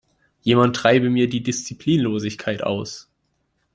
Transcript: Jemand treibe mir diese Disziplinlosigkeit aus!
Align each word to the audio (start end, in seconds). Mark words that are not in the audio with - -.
Jemand 0.41 0.75
treibe 0.75 1.11
mir 1.11 1.29
diese 1.29 1.43
Disziplinlosigkeit 1.43 2.63
aus! 2.63 3.07